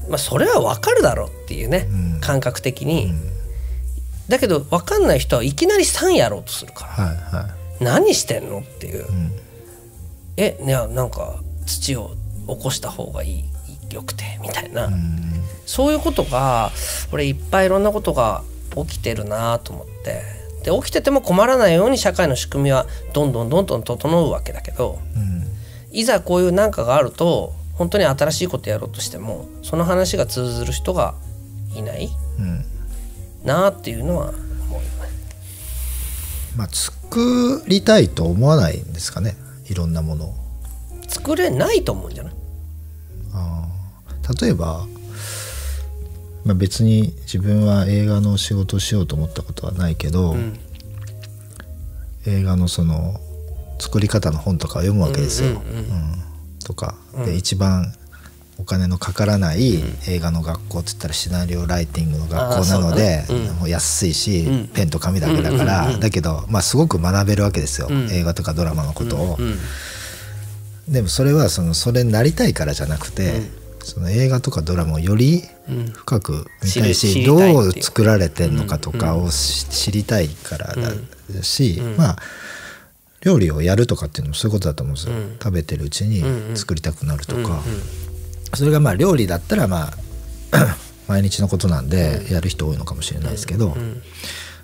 [0.08, 1.88] まあそれは分かるだろうっていうね、
[2.20, 3.12] 感覚的に、
[4.28, 7.04] だけど分かんない人はいきなり3やろうとするから。
[7.04, 9.04] はいは何してんのっていう、
[10.36, 12.12] えねなんか土を
[12.46, 13.44] 起こした方がいい
[13.94, 14.90] よくてみたいな、
[15.66, 16.70] そういうことが
[17.12, 18.42] 俺いっぱいいろんなことが
[18.76, 20.44] 起きてるなと思って。
[20.64, 25.44] で起きてても困らないように社会の仕組みはどんどんどんどん整うわけだけどうん。
[25.92, 31.14] いざこういう何かがあると本当に新しいことやろうとしてもその話が通ずる人が
[31.76, 32.64] いないうん。
[33.44, 34.82] なあっていうのは思う。
[36.56, 39.36] まあ作りたいと思わないんですかね？
[39.68, 40.34] いろんなものを。
[41.08, 42.34] 作れないと思うんじゃない？
[43.34, 43.63] あー
[44.40, 44.86] 例えば、
[46.44, 50.58] まあ、別に自分は映画の仕事をしようと思ったことはないけど、ん。
[52.26, 53.20] 映画のその
[53.78, 55.48] 作り方の本とかを読むわけですよ。
[55.48, 56.24] うんうん
[56.64, 56.94] とか
[57.26, 57.92] で一番
[58.58, 63.24] お金のかからない映画の学校って言ったらシナリオライティングの学校なので、
[63.58, 64.68] もう安いし、うん。
[64.68, 68.10] ペンと紙だけだから、だけど、まあ、すごく学べるわけですよ、うん。
[68.10, 69.36] 映画とかドラマのことを。
[69.38, 69.58] うん
[70.88, 73.40] でもそれはそのそれになりたいからじゃなくて、
[73.84, 75.86] その映画とかドラマをよりうん。
[75.86, 77.26] 深く見たいし、う。
[77.26, 82.16] どう作られてんのかとかをし知りたいからだし、まあ
[83.22, 85.38] 料理をやるとかっていうのもそういうことだと思うんですよ、うん。
[85.38, 86.56] 食べてるうちにうんうん。
[86.56, 87.54] 作りたくなるとか、うんうん。
[88.54, 89.92] それがまあ料理だったらま
[90.52, 90.76] あ
[91.08, 94.02] 毎日のことなんでやる人多いのかもしれないですけど、うん。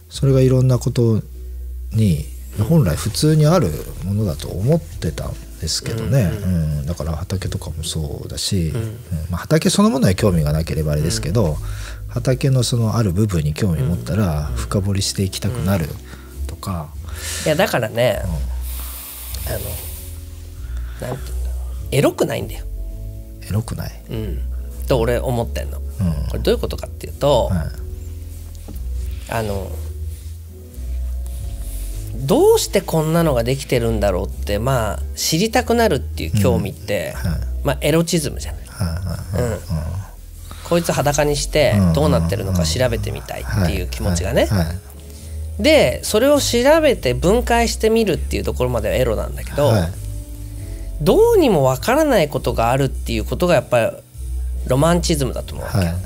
[0.08, 1.22] それがいろんなこと
[1.92, 2.26] に
[2.64, 3.70] 本来普通にある
[4.04, 8.98] ものだと思ってたんですけどね、うんだから畑とかもそうだし、うん。
[9.30, 11.56] まあ、畑そのものに興味がなければあれですけど、
[12.08, 15.86] 畑のそのある部分に興味持ったら深掘りしていきたくなる
[16.46, 16.88] とか、
[17.44, 18.22] いやだからね、
[21.00, 21.22] あのなんて
[21.92, 22.64] エロくないんだよ、
[23.42, 24.42] エロくない、うん、
[24.88, 25.78] と俺思ってんの。
[25.78, 25.84] うん。
[26.28, 27.68] これどういうことかっていうと、はい。
[29.32, 29.70] あの
[32.14, 37.32] どうしてこんなのができてるんだろうってまあ知りたくなるっていう興味って、はい
[37.64, 38.62] まあ、エロチズムじゃない。
[38.66, 39.60] はいはいはい
[40.70, 44.48] こいつ裸にしてうんどうなってるのか調べてみたいっていう気持ちがね。
[45.58, 49.92] でそれを調べて分解してみるっていうところまではエロなんだけど、はい。
[51.02, 53.90] どうにもわからないことがあるっていうことがやっぱり
[54.68, 55.96] ロマンチズムだと思うわけ、はいはい。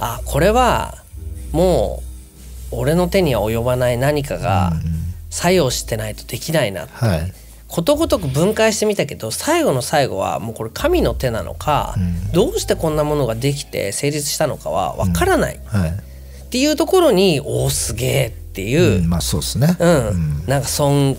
[0.00, 1.02] あこれは
[1.52, 2.02] も
[2.72, 4.74] う俺の手には及ばない何かが
[5.32, 7.32] 作用してないとできないなって、はい。
[7.66, 12.32] ことごとく分解してみたけど最後の最後はもうこれ神の手なのか、うん。
[12.32, 15.58] どうしてこんなものができて成立したのかはわからない。
[15.64, 15.90] はい。
[15.90, 15.94] っ
[16.50, 19.08] ていうところに、おおすげえっていう、うん。
[19.08, 19.74] まあそうですね。
[19.80, 20.44] うん。
[20.46, 21.16] なんか尊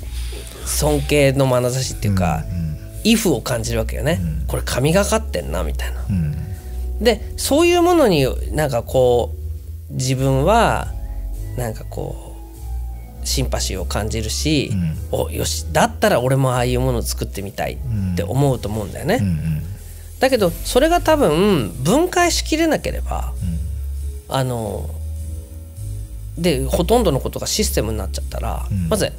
[0.66, 2.78] 尊敬の眼差しっていうか、うん。
[3.04, 6.06] イフを感じるわけよね、これ神がかってんなみたいな。
[6.08, 7.04] うん。
[7.04, 9.34] でそういうものになんかこ
[9.90, 10.88] う自分は
[11.58, 12.33] なんかこう
[13.24, 14.72] シンパシーを感じるし、
[15.12, 19.20] およしだったら俺もああいうものを作ってみたいって思うと思うんだよね。
[19.22, 19.64] うんうん。
[20.20, 23.34] だけどそれが多分分解しきれなければ、
[24.30, 24.90] あの
[26.38, 28.90] でほとんどのことがシステムになっちゃったら、ん。
[28.90, 29.12] まず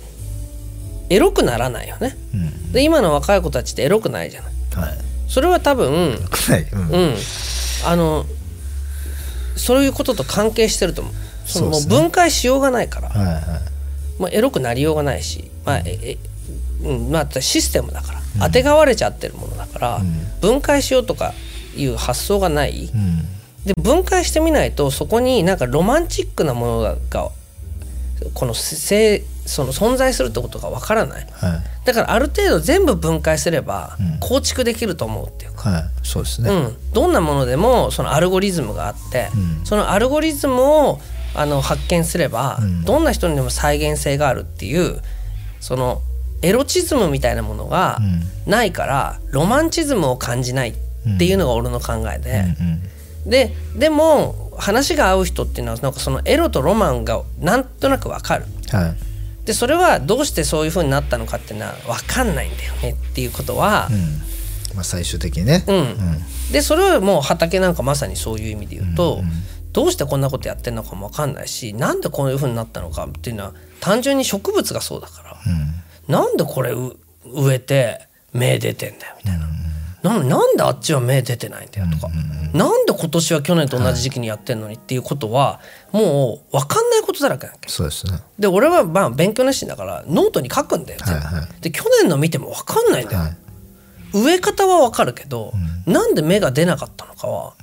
[1.11, 2.17] エロくならないよね。
[2.35, 4.53] うんで今の若い子たちってエロくないじゃない。
[4.75, 4.99] はい。
[5.29, 6.63] それは多分はい。
[6.73, 6.89] うん。
[6.91, 7.15] うん、
[7.87, 8.27] あの
[9.57, 11.15] そういうことと関係してると思う。
[11.47, 11.87] そのね。
[11.87, 13.74] 分解しようがないから、はいはい
[14.19, 16.19] まあ、エロくなりようがないし、まあええ
[16.83, 20.01] うんまあ、システムだから、当てがわれちゃってるものだから、
[20.41, 21.33] 分解しようとか
[21.77, 23.29] いう発想がない、うん。
[23.65, 26.97] で分解してみないとそこになんかロマンチックなものが
[28.35, 31.27] このせその存在するってことがわからない。
[31.33, 31.87] はい。
[31.87, 34.21] だからある程度全部分解すればうん。
[34.21, 35.71] 構築できると思うっていうか。
[35.71, 35.83] はい。
[36.03, 36.51] そうですね。
[36.51, 39.67] うん、どんなものでもそのアルゴリズムがあって、うん。
[39.67, 41.01] そのアルゴリズムを
[41.35, 42.85] あの発見すれば、うん。
[42.85, 45.01] どんな人にでも再現性があるっていう
[45.61, 46.03] その
[46.43, 48.51] エロチズムみたいなものがうん。
[48.51, 50.75] ないからロマンチズムを感じないっ
[51.19, 52.83] ていうのが俺の考えで、うん
[53.27, 58.45] ででも話が合う人っていうのはなんかそのエロとロマンがなんとなくわかる。
[58.71, 59.47] はい。
[59.47, 64.77] でそれはどうしてそういう風になったのかっていうのは分かんないんだよねっていうことは、うん。
[64.77, 65.65] まあ最終的にね。
[65.67, 65.97] うん。
[66.53, 69.23] でそれはもう畑なんかまさにそういう意味で言うと、
[69.75, 75.37] どうしてこんなことやってんのかも分かんないしなんでこういう風になったのかっていうのは単純に植物がそうだから、
[76.09, 76.95] なんでこれう
[77.27, 79.49] 植えて芽出てんだよみたいな。
[80.05, 82.09] ななんであっちは芽出てないんだよとか、
[82.53, 85.61] なんで今年は去年と同じ時期にやってんのにっていうことは
[85.93, 88.19] もう分かんないことだらけそうですね。
[88.39, 91.61] で俺はまあ勉強熱心だからノートに書くんだよ、はいはい。
[91.63, 93.37] で去年の見ても分かんないんだよ、はい。
[94.13, 95.53] 植え方は分かるけど、
[95.87, 97.55] なんで芽が出なかったのかは、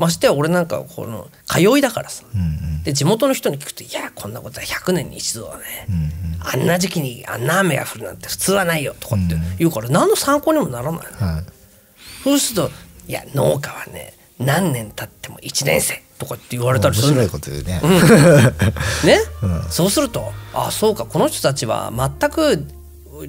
[0.00, 5.86] ましてや俺なんかこの通いだからさ、うんで地元の人に聞くと「いやこんなことは100年に一度だね、
[6.40, 11.44] あんな時期にあんな雨が降るなんて普通はないよ」とかって言うから何の参考にもならないの、はい。
[12.24, 12.70] そうすると
[13.06, 17.08] 「いや農家はね何年経っても1年生」とかって言われたりする。
[17.08, 17.82] 面白いこと言うね、
[19.04, 19.20] ね、
[19.68, 22.66] そうするとあそうかこの人たちは全く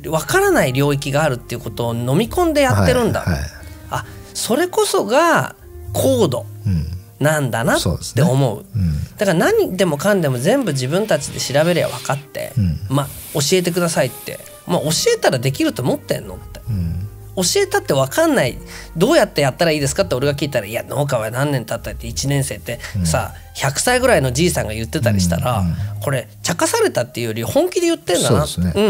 [0.10, 3.42] わからない領域があるっていうことを飲み込んでやってるんだ、はいはい。
[3.90, 5.56] あそれこそが
[5.94, 6.86] 高度うん。
[7.20, 7.80] なんだなっ
[8.16, 8.66] て思う。
[8.76, 9.18] うん。
[9.18, 12.80] だから何でもかんでも全部自分たちで調べりゃ分かって、うん。
[12.90, 16.62] まあ教えてくださいって、まあ、教えたらできると思ってんのって。
[16.68, 17.08] うん。
[17.36, 18.58] 教えたって分かんない。
[18.98, 25.64] どうやってやったらいいですかって俺が聞いたら「いや農家は何年経ったって1年生ってさ、100歳ぐらいのじいさんが言ってたりしたら、
[26.02, 28.84] これ茶化されたっていうより本気で言ってんだなそうですね。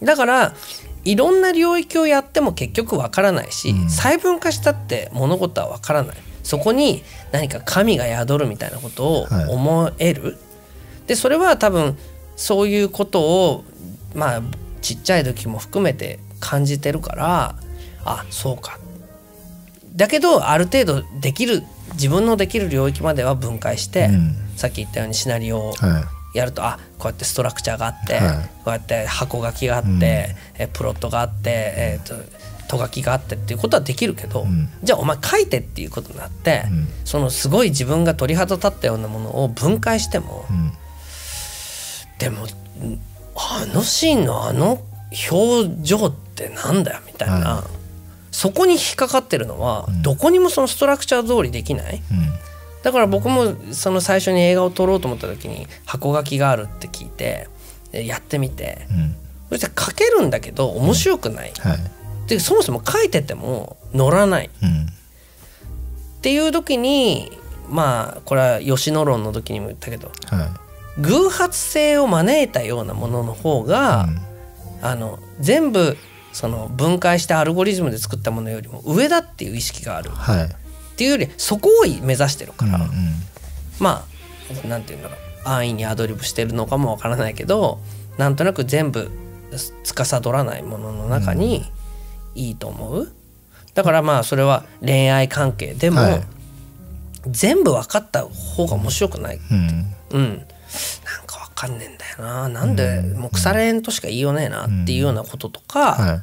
[0.00, 0.06] うん。
[0.06, 0.54] だから
[1.08, 6.16] いろんな領域をやっても結局わからないし、細分化したって物事はわからない。
[6.42, 7.02] そこに
[7.32, 9.44] 何か神が宿るみたいなことをはい。
[9.46, 10.36] 思える、
[11.06, 11.96] でそれは多分
[12.36, 13.64] そういうことを
[14.14, 14.42] まあ
[14.82, 17.54] ちっちゃい時も含めて感じてるから
[18.04, 18.78] あそうか。
[19.96, 21.62] だけどある程度できる
[21.94, 24.36] 自分のできる領域までは分解して、うん。
[24.56, 28.44] さっき言ったようにシナリオをはいやるとあこうやってストラクチャーがあって、はい。
[28.44, 30.00] こうやって箱書きがあって、うん。
[30.02, 30.34] え
[30.72, 32.14] プロットがあって、えー、と
[32.68, 34.68] と書きがあってっていうことはできるけど、ん。
[34.82, 36.88] じゃあお前書いてっていうことになって、ん。
[37.04, 40.72] そのすごい自分が鳥肌立ったようなものを分解しても、うん。
[42.18, 42.48] でもん
[43.36, 44.82] あのシーンのあの
[45.30, 47.64] 表情ってなんだよみたいな、は
[48.30, 52.02] そこに引っかかってるのは、どこにもそのストラクチャー通りできない。
[52.78, 57.48] うんだから僕もその最初に映画を撮ろうと思った時に箱書きがあるって聞いて
[57.90, 59.16] でやってみてうん。
[59.50, 61.78] そして書けるんだけど面白くない、はい。
[62.28, 64.46] でそもそも書いてても乗らない。
[64.46, 64.86] っうん。
[66.22, 67.32] ていう時に
[67.68, 71.00] まあこれは吉野論の時にも言ったけどはい。
[71.00, 74.08] 偶発性を招いたようなものの方が、
[74.82, 75.96] あの全部
[76.32, 80.10] その分解したアルゴリズムで作ったものよりも上だっていう意識がある。
[80.10, 80.67] はい
[80.98, 82.88] っていうよりそこを目指してるから、うん
[83.78, 84.04] ま
[84.64, 85.18] あなんて言うんだろう。
[85.48, 87.78] 安易にアドリブしてるのかもわからないけど
[88.16, 89.08] なんとなく全部
[89.84, 91.64] 司らないものの中に
[92.34, 93.12] いいと思う、
[93.74, 96.22] だからまあそれは恋愛関係でも、はい。
[97.28, 99.40] 全部分かった方が面白くない。
[99.50, 99.94] うん。
[100.10, 100.36] うん。
[100.38, 100.46] なん
[101.26, 102.48] か分かんねえんだよな。
[102.48, 106.22] なんで、もう腐れ縁としか言いようねえなっていうようなこととか、はい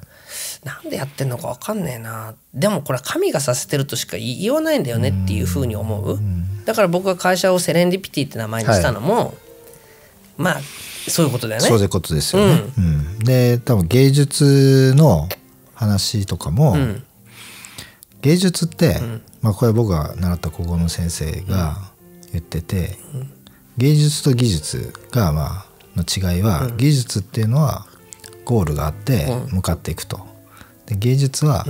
[0.66, 2.34] なんでやってんのか分かんねえな。
[2.55, 6.20] でもこれは神がさせてるとしか言いようないんだよねっていうふうに思う、
[6.66, 9.36] だから僕が会社をセレンディピティって名前にしたのも、
[10.38, 10.61] まあ
[11.07, 11.68] そういうことだよね。
[11.68, 12.63] そういうことですよね。
[12.78, 13.20] うん。
[13.20, 15.30] で多分芸術の
[15.76, 17.03] 話とかも、ん。
[18.22, 18.99] 芸術って、
[19.43, 21.78] まあ、これ僕が習った高校の先生が
[22.32, 22.97] 言ってて、
[23.78, 27.86] 芸術と技術がまあの違いは、技術っていうのは
[28.45, 30.34] ゴールがあって向かっていくと。
[30.88, 31.65] で芸術は、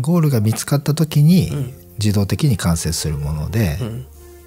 [0.00, 1.50] ゴールが見つかった時に
[1.98, 3.78] 自動的に完成するもので、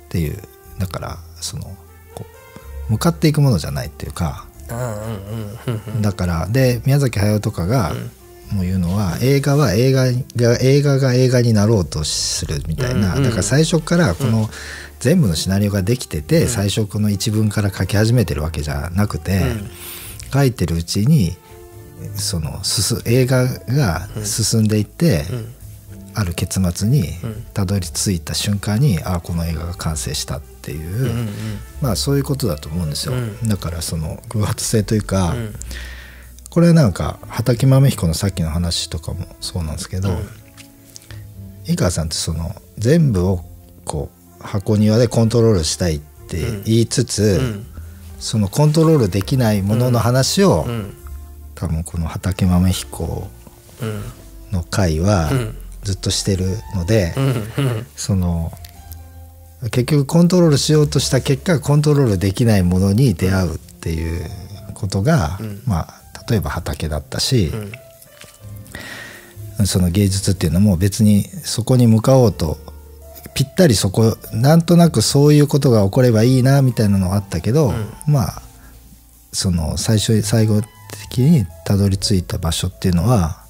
[0.06, 0.38] っていう
[0.80, 1.66] だからその
[2.90, 4.46] 向かっていくものじゃないっていうか
[6.02, 7.94] だからで宮崎駿とかが
[8.52, 14.50] もう言うのは映画は映画が映画が映画になろうとするみたいなだから最初からこの
[15.00, 19.42] 全部のシナリオができてて最初この一文から書き始めてるわけじゃなくて
[20.34, 21.38] 書いてるうちに
[22.16, 25.26] その進映画が進んでいって
[26.14, 27.06] ある結末に
[27.54, 31.28] たどり着いた瞬間にあこの映画が完成したっていう、
[31.82, 33.14] まあそういうことだと思うんですよ、
[33.48, 35.36] だからその偶発性というか、
[36.50, 40.10] これはなんか畠豆彦のさっきの話とかもそうなんですけど、
[41.66, 43.42] 井川さんってその全部を
[43.86, 47.64] こう箱庭でコントロールしたいって言いつつ、
[48.20, 50.94] そのコントロールできないものの話を、ん
[51.62, 53.30] 多分この畠豆彦
[53.82, 54.04] うん
[54.52, 55.56] の回はん。
[55.84, 56.46] ずっとしてる
[56.76, 57.26] ので、うん。
[57.26, 57.88] うん。
[57.96, 58.52] その
[59.72, 64.28] 結局コントロールしようとした結果コントロールできないものに出会うっていう
[64.74, 67.52] ことが、まあ例えば畑だったし、
[69.66, 72.58] その芸術っていうのも別にそこに向かおうと
[73.34, 77.74] ぴったりそこなんとなくそういうことが起こればいいなみたいなのはあったけど、
[78.08, 78.42] まあ
[79.32, 80.62] その最初最後
[80.98, 83.42] 的にたどり着いた場所っていうのは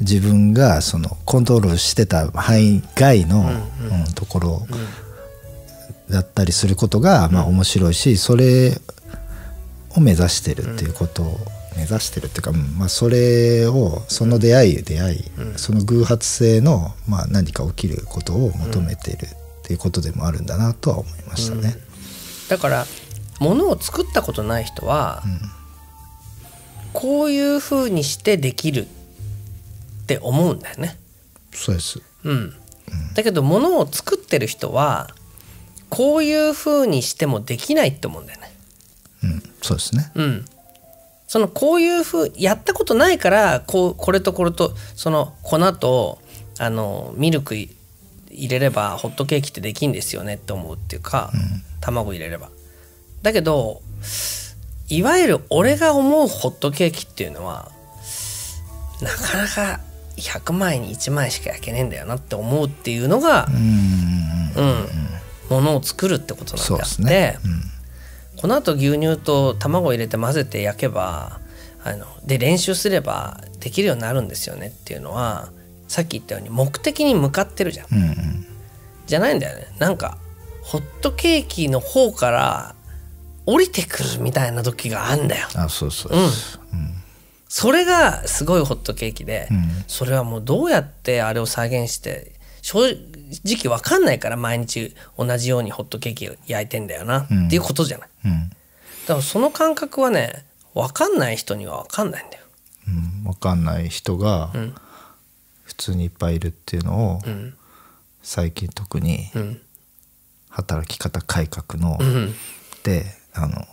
[0.00, 4.66] 自分がそのコントロールしてた範囲外の、うんところ
[6.10, 8.72] だったりすることが、まあ面白いしそれ
[9.96, 11.38] を目指してるっていうことを、
[11.76, 15.24] 目指してるっていうか、うんまあ、それをその出会い出会い、
[15.56, 19.28] その偶発性の、まあ、何か起きることを求めているっ
[19.62, 21.76] ていうことでもあるんだなとは思いましたね。
[22.48, 22.86] だから
[23.40, 25.22] 物を作ったことない人は、
[26.92, 30.98] こういうふうにしてできるって思うんだよね。
[31.52, 32.54] そうですうん、
[33.14, 35.10] だけど物を作ってる人は
[35.88, 38.54] こういう風にしてもできないって思うんだよね。
[39.24, 40.44] うん、そうですねうん、
[41.28, 46.18] そのこういうふうやったことないからこうこれとこれとその粉と
[46.58, 47.70] あのミルクい
[48.30, 51.30] 入れればホットケーキってできんですよねって思うっていうか、
[51.80, 52.50] 卵入れれば。
[53.22, 53.82] だけど
[54.92, 57.70] いわゆる俺が思うホットケーキっていうのは
[59.00, 59.80] なかなか
[60.18, 64.62] 100枚に1枚しか焼けねえんだよなって思うっていうのが、うん。
[65.50, 67.38] うん、ものを作るってことなんそうであって、ですね、
[68.36, 71.40] この後牛乳と卵入れて混ぜて焼けば
[71.82, 75.48] あので練習すればできるようになるんですよねっていうのは
[75.88, 77.86] さっき言ったように目的に向かってるじゃん。
[77.90, 78.46] うんうん。
[79.06, 79.68] じゃないんだよね。
[79.78, 80.18] なんか
[80.60, 82.74] ホットケーキの方から
[83.46, 85.48] 降りてくるみたいな時があんだよ。
[85.54, 86.12] あそうそう。
[86.12, 86.58] です、
[87.48, 89.84] それがすごいホットケーキで、ん。
[89.86, 92.32] それはもうどうやってあれを再現して
[92.62, 92.78] 正
[93.44, 98.08] 直わかんないから毎日同じようにホットケーキ焼いてんだよなっていうことじゃない。
[98.26, 98.50] うん。
[98.50, 98.56] だ
[99.08, 102.44] からその感覚はね分かんない人には分かんないんだよ。
[102.86, 104.74] うん、分かんない人がん。
[105.64, 107.54] 普通にいっぱいいるっていうのを、ん。
[108.22, 109.60] 最近特にうん。
[110.48, 112.34] 働き方改革の、うん。
[112.84, 113.04] で
[113.34, 113.66] あの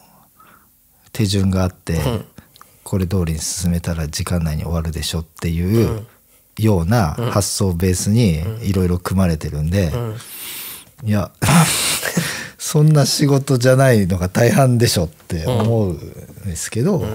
[1.11, 1.99] 手順があって、
[2.83, 6.05] これ通りに進めたら時間内に終わるでしょっていう
[6.57, 9.91] ような発想をベースにいろいろ組まれてるんで、
[11.03, 11.31] いや
[12.57, 15.99] そんな仕事じゃないのが大半でしょって思うん
[16.45, 17.09] ですけど、うん。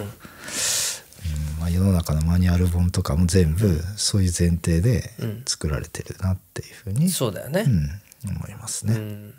[1.60, 5.12] まあ、世の中のマニュアル本とかも全部そういう前提で
[5.46, 7.64] 作られてるなっていうふうに、そうだよね。
[7.66, 7.90] うん
[8.26, 8.94] 思いますね。
[8.94, 9.34] うん